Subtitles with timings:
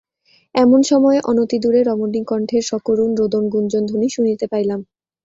[0.55, 4.79] এমনসময়ে অনতিদূরে রমণীকণ্ঠের সকরুণ রোদনগুঞ্জনধ্বনি শুনিতে পাইলাম।